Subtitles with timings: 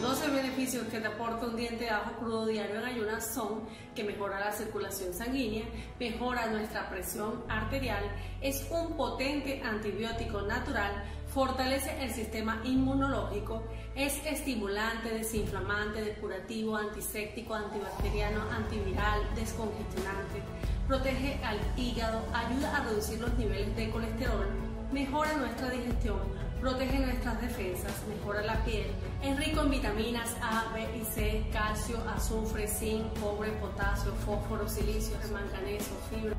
[0.00, 3.60] Los 12 beneficios que te aporta un diente de ajo crudo diario en ayunas son
[3.94, 5.66] que mejora la circulación sanguínea,
[5.98, 8.02] mejora nuestra presión arterial,
[8.40, 13.62] es un potente antibiótico natural, fortalece el sistema inmunológico,
[13.94, 20.42] es estimulante, desinflamante, depurativo, antiséptico, antibacteriano, antiviral, descongestionante,
[20.88, 24.48] protege al hígado, ayuda a reducir los niveles de colesterol,
[24.92, 28.86] mejora nuestra digestión, protege nuestras defensas, mejora la piel,
[29.22, 35.16] es rico en vitaminas A, B y C, calcio, azufre, zinc, cobre, potasio, fósforo, silicio,
[35.32, 36.34] manganeso, fibra.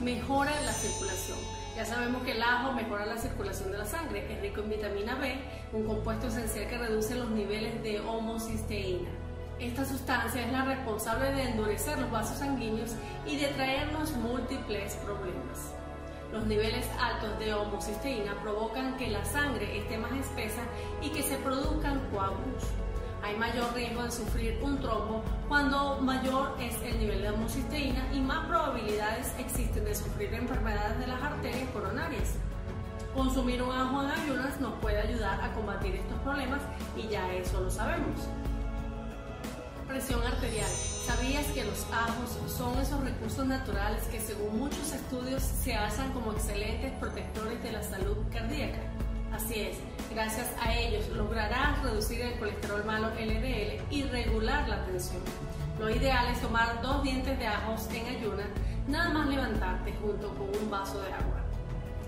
[0.00, 1.38] Mejora la circulación.
[1.76, 5.16] Ya sabemos que el ajo mejora la circulación de la sangre, es rico en vitamina
[5.16, 5.34] B,
[5.72, 9.08] un compuesto esencial que reduce los niveles de homocisteína.
[9.58, 12.92] Esta sustancia es la responsable de endurecer los vasos sanguíneos
[13.26, 15.74] y de traernos múltiples problemas.
[16.34, 20.62] Los niveles altos de homocisteína provocan que la sangre esté más espesa
[21.00, 22.64] y que se produzcan coágulos.
[23.22, 28.18] Hay mayor riesgo de sufrir un trombo cuando mayor es el nivel de homocisteína y
[28.18, 32.34] más probabilidades existen de sufrir enfermedades de las arterias coronarias.
[33.14, 36.62] Consumir un ajo en ayunas nos puede ayudar a combatir estos problemas
[36.96, 38.18] y ya eso lo sabemos.
[39.86, 40.70] Presión arterial.
[41.06, 46.32] ¿Sabías que los ajos son esos recursos naturales que según muchos estudios se alzan como
[46.32, 48.78] excelentes protectores de la salud cardíaca?
[49.30, 49.76] Así es,
[50.14, 55.20] gracias a ellos lograrás reducir el colesterol malo LDL y regular la tensión.
[55.78, 58.46] Lo ideal es tomar dos dientes de ajos en ayunas,
[58.88, 61.33] nada más levantarte junto con un vaso de agua.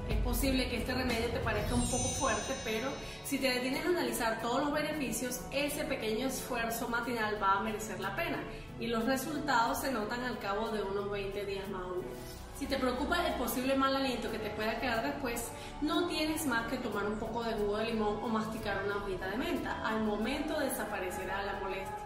[0.09, 2.89] Es posible que este remedio te parezca un poco fuerte, pero
[3.25, 7.99] si te detienes a analizar todos los beneficios, ese pequeño esfuerzo matinal va a merecer
[7.99, 8.43] la pena
[8.79, 12.17] y los resultados se notan al cabo de unos 20 días más o menos.
[12.59, 15.49] Si te preocupa el posible mal aliento que te pueda quedar después,
[15.83, 19.29] no tienes más que tomar un poco de jugo de limón o masticar una hojita
[19.29, 19.87] de menta.
[19.87, 21.97] Al momento desaparecerá la molestia.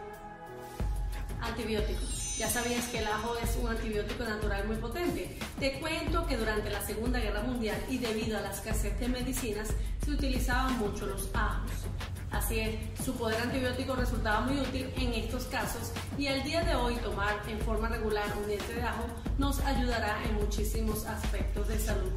[1.40, 2.36] Antibióticos.
[2.36, 5.38] Ya sabías que el ajo es un antibiótico natural muy potente.
[5.61, 9.69] Te cuento que durante la Segunda Guerra Mundial y debido a la escasez de medicinas,
[10.03, 11.71] se utilizaban mucho los ajos.
[12.31, 16.75] Así es, su poder antibiótico resultaba muy útil en estos casos y al día de
[16.76, 19.04] hoy tomar en forma regular un diente de ajo
[19.37, 22.10] nos ayudará en muchísimos aspectos de salud.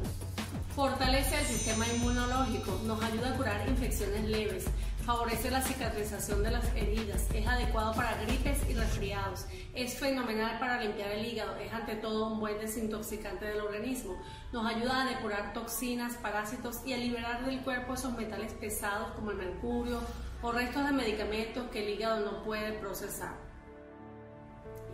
[0.74, 4.64] Fortalece el sistema inmunológico, nos ayuda a curar infecciones leves,
[5.06, 10.82] favorece la cicatrización de las heridas, es adecuado para gripes y resfriados, es fenomenal para
[10.82, 14.20] limpiar el hígado, es ante todo un buen desintoxicante del organismo,
[14.52, 19.30] nos ayuda a depurar toxinas, parásitos y a liberar del cuerpo esos metales pesados como
[19.30, 20.00] el mercurio
[20.42, 23.53] o restos de medicamentos que el hígado no puede procesar.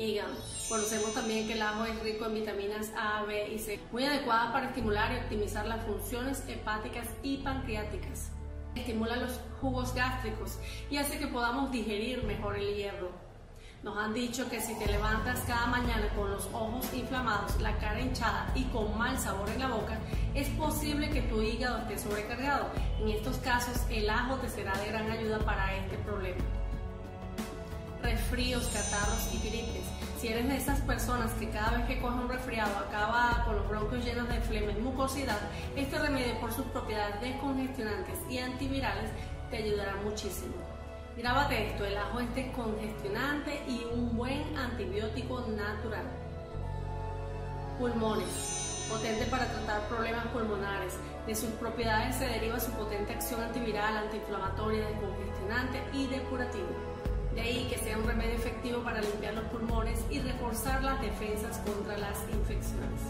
[0.00, 0.33] Hígado.
[0.69, 4.50] Conocemos también que el ajo es rico en vitaminas A, B y C, muy adecuada
[4.50, 8.31] para estimular y optimizar las funciones hepáticas y pancreáticas.
[8.75, 10.59] Estimula los jugos gástricos
[10.91, 13.10] y hace que podamos digerir mejor el hierro.
[13.83, 18.00] Nos han dicho que si te levantas cada mañana con los ojos inflamados, la cara
[18.00, 19.99] hinchada y con mal sabor en la boca,
[20.34, 22.71] es posible que tu hígado esté sobrecargado.
[23.00, 26.41] En estos casos, el ajo te será de gran ayuda para este problema
[28.03, 29.84] resfríos, catarros y gripes.
[30.21, 33.69] Si eres de esas personas que cada vez que coge un resfriado acaba con los
[33.69, 35.38] bronquios llenos de flema y mucosidad,
[35.77, 39.10] este remedio por sus propiedades descongestionantes y antivirales
[39.50, 40.55] te ayudará muchísimo.
[41.16, 46.05] Grábate esto, el ajo es descongestionante y un buen antibiótico natural.
[47.78, 50.99] Pulmones, potente para tratar problemas pulmonares.
[51.27, 56.69] De sus propiedades se deriva su potente acción antiviral, antiinflamatoria, descongestionante y depurativa.
[57.34, 61.58] De ahí que sea un remedio efectivo para limpiar los pulmones y reforzar las defensas
[61.58, 63.00] contra las infecciones.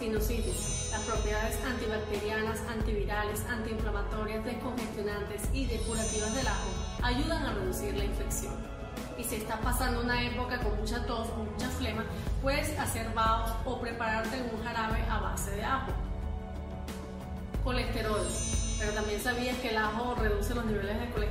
[0.00, 0.88] Sinusitis.
[0.90, 6.70] Las propiedades antibacterianas, antivirales, antiinflamatorias, descongestionantes y depurativas del ajo
[7.02, 8.54] ayudan a reducir la infección.
[9.18, 12.04] Y si estás pasando una época con mucha tos o mucha flema,
[12.40, 15.92] puedes hacer vaos o prepararte un jarabe a base de ajo.
[17.62, 18.26] Colesterol.
[18.78, 21.29] Pero también sabías que el ajo reduce los niveles de colesterol.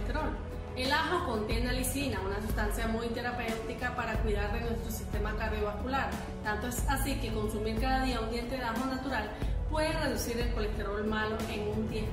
[0.75, 6.09] El ajo contiene alicina, una sustancia muy terapéutica para cuidar de nuestro sistema cardiovascular.
[6.43, 9.29] Tanto es así que consumir cada día un diente de ajo natural
[9.69, 12.05] puede reducir el colesterol malo en un 10%.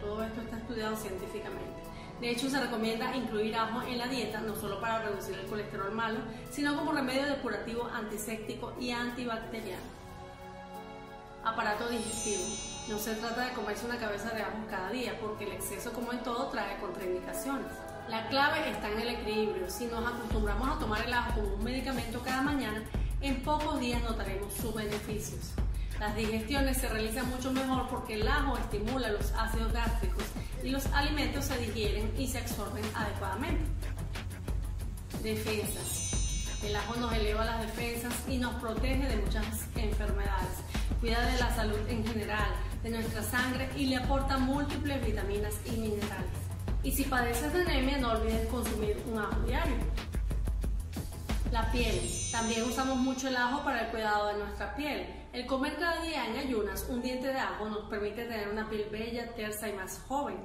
[0.00, 1.84] Todo esto está estudiado científicamente.
[2.20, 5.92] De hecho, se recomienda incluir ajo en la dieta, no solo para reducir el colesterol
[5.92, 6.20] malo,
[6.50, 10.03] sino como remedio depurativo, antiséptico y antibacteriano.
[11.44, 12.42] Aparato digestivo.
[12.88, 16.12] No se trata de comerse una cabeza de ajo cada día, porque el exceso, como
[16.12, 17.70] en todo, trae contraindicaciones.
[18.08, 19.70] La clave está en el equilibrio.
[19.70, 22.82] Si nos acostumbramos a tomar el ajo como un medicamento cada mañana,
[23.20, 25.52] en pocos días notaremos sus beneficios.
[25.98, 30.24] Las digestiones se realizan mucho mejor porque el ajo estimula los ácidos gástricos
[30.62, 33.64] y los alimentos se digieren y se absorben adecuadamente.
[35.22, 36.60] Defensas.
[36.62, 40.63] El ajo nos eleva las defensas y nos protege de muchas enfermedades.
[41.00, 42.48] Cuida de la salud en general,
[42.82, 46.44] de nuestra sangre y le aporta múltiples vitaminas y minerales.
[46.82, 49.76] Y si padeces de anemia, no olvides consumir un ajo diario.
[51.50, 52.00] La piel.
[52.30, 55.06] También usamos mucho el ajo para el cuidado de nuestra piel.
[55.32, 58.88] El comer cada día en ayunas un diente de ajo nos permite tener una piel
[58.90, 60.36] bella, tersa y más joven.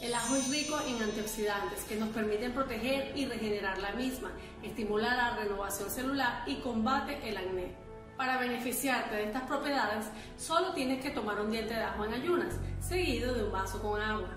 [0.00, 4.30] El ajo es rico en antioxidantes que nos permiten proteger y regenerar la misma,
[4.62, 7.85] estimula la renovación celular y combate el acné.
[8.16, 10.06] Para beneficiarte de estas propiedades,
[10.38, 14.00] solo tienes que tomar un diente de ajo en ayunas, seguido de un vaso con
[14.00, 14.30] agua.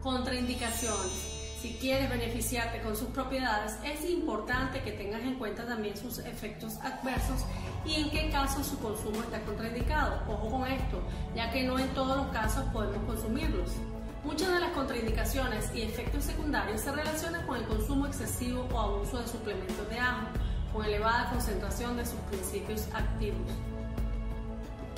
[0.00, 1.40] Contraindicaciones.
[1.60, 6.78] Si quieres beneficiarte con sus propiedades, es importante que tengas en cuenta también sus efectos
[6.78, 7.44] adversos
[7.84, 10.22] y en qué casos su consumo está contraindicado.
[10.28, 11.02] Ojo con esto,
[11.34, 13.72] ya que no en todos los casos podemos consumirlos.
[14.24, 19.18] Muchas de las contraindicaciones y efectos secundarios se relacionan con el consumo excesivo o abuso
[19.18, 20.28] de suplementos de ajo,
[20.72, 23.50] con elevada concentración de sus principios activos.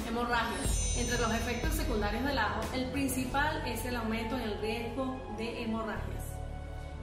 [0.06, 0.96] Hemorragias.
[0.96, 5.62] Entre los efectos secundarios del ajo, el principal es el aumento en el riesgo de
[5.62, 6.24] hemorragias.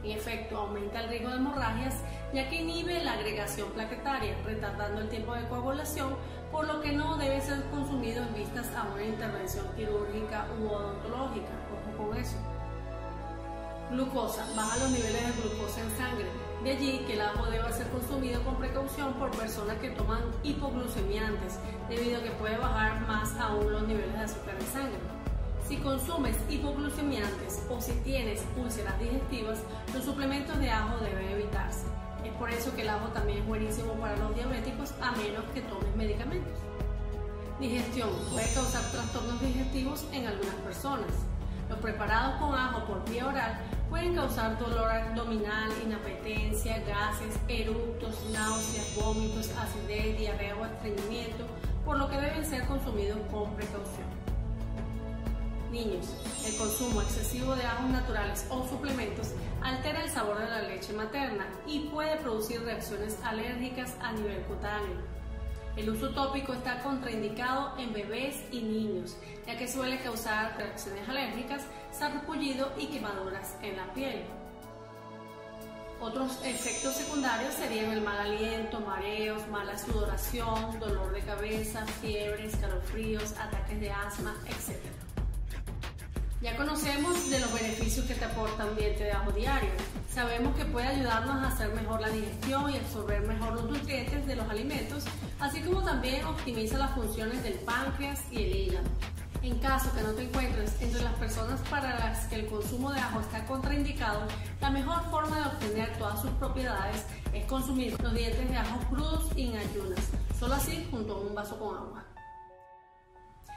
[0.04, 1.96] En efecto, aumenta el riesgo de hemorragias
[2.34, 6.16] ya que inhibe la agregación plaquetaria, retardando el tiempo de coagulación,
[6.52, 11.50] por lo que no debe ser consumido en vistas a una intervención quirúrgica u odontológica.
[11.74, 12.38] Ojo con eso.
[13.92, 14.46] Glucosa.
[14.56, 16.49] Baja los niveles de glucosa en sangre.
[16.64, 21.58] De allí que el ajo debe ser consumido con precaución por personas que toman hipoglucemiantes,
[21.88, 25.00] debido a que puede bajar más aún los niveles de azúcar en sangre.
[25.66, 29.60] Si consumes hipoglucemiantes o si tienes úlceras digestivas,
[29.94, 31.86] los suplementos de ajo deben evitarse.
[32.26, 35.62] Es por eso que el ajo también es buenísimo para los diabéticos a menos que
[35.62, 36.60] tomes medicamentos.
[37.60, 41.29] Digestión puede causar trastornos digestivos en algunas personas.
[41.82, 43.58] Preparados con ajo por vía oral
[43.90, 51.46] pueden causar dolor abdominal, inapetencia, gases, eructos, náuseas, vómitos, acidez, diarrea o estreñimiento,
[51.86, 54.08] por lo que deben ser consumidos con precaución.
[55.72, 56.08] Niños,
[56.46, 59.32] el consumo excesivo de ajos naturales o suplementos
[59.62, 65.19] altera el sabor de la leche materna y puede producir reacciones alérgicas a nivel cutáneo.
[65.80, 69.16] El uso tópico está contraindicado en bebés y niños,
[69.48, 74.26] ya que suele causar reacciones alérgicas, sarpullido y quemaduras en la piel.
[76.02, 83.32] Otros efectos secundarios serían el mal aliento, mareos, mala sudoración, dolor de cabeza, fiebre, escalofríos,
[83.38, 84.76] ataques de asma, etc.
[86.42, 89.72] Ya conocemos de los beneficios que te aporta un diente de ajo diario.
[90.14, 94.36] Sabemos que puede ayudarnos a hacer mejor la digestión y absorber mejor los nutrientes de
[94.36, 95.06] los alimentos,
[95.40, 98.88] así como también optimiza las funciones del páncreas y el hígado.
[99.42, 103.00] En caso que no te encuentres entre las personas para las que el consumo de
[103.00, 104.28] ajo está contraindicado,
[104.60, 109.30] la mejor forma de obtener todas sus propiedades es consumir los dientes de ajo crudos
[109.38, 112.04] y en ayunas, solo así junto a un vaso con agua.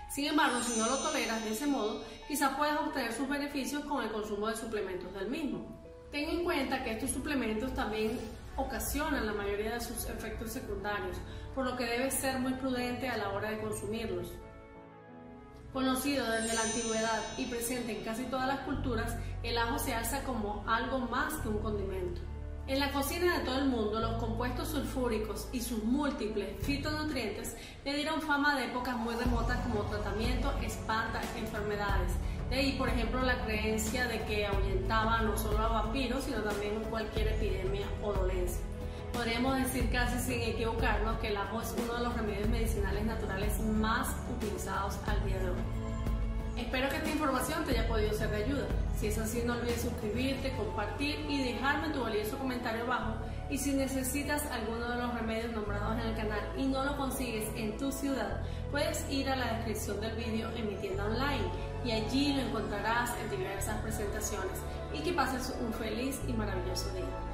[0.09, 4.05] Sin embargo, si no lo toleras de ese modo, quizás puedas obtener sus beneficios con
[4.05, 5.67] el consumo de suplementos del mismo.
[6.13, 8.21] Ten en cuenta que estos suplementos también
[8.57, 11.17] ocasionan la mayoría de sus efectos secundarios,
[11.55, 14.33] por lo que debes ser muy prudente a la hora de consumirlos.
[15.73, 20.23] Conocido desde la antigüedad y presente en casi todas las culturas, el ajo se alza
[20.23, 22.21] como algo más que un condimento.
[22.69, 27.95] En la cocina de todo el mundo, los compuestos sulfúricos y sus múltiples fitonutrientes le
[27.95, 32.13] dieron fama de épocas muy remotas como tratamiento espanta enfermedades.
[32.53, 37.29] Ahí, por ejemplo, la creencia de que ahuyentaba no solo a vampiros, sino también cualquier
[37.29, 38.61] epidemia o dolencia.
[39.11, 43.59] Podríamos decir casi sin equivocarnos que el ajo es uno de los remedios medicinales naturales
[43.61, 45.57] más utilizados al día de hoy.
[46.59, 48.67] Espero que esta información te haya podido ser de ayuda.
[48.99, 53.15] Si es así, no olvides suscribirte, compartir y dejarme tu valioso comentario abajo.
[53.49, 57.49] Y si necesitas alguno de los remedios nombrados en el canal y no lo consigues
[57.57, 61.91] en tu ciudad, puedes ir a la descripción del vídeo en mi tienda online y
[61.93, 64.59] allí lo encontrarás en diversas presentaciones.
[64.93, 67.32] Y que pases un feliz y maravilloso día.